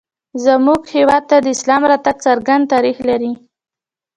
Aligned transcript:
زموږ 0.45 0.81
هېواد 0.95 1.23
ته 1.29 1.37
د 1.41 1.47
اسلام 1.55 1.81
راتګ 1.91 2.17
څرګند 2.25 2.63
تاریخ 2.73 2.97
لري 3.09 3.31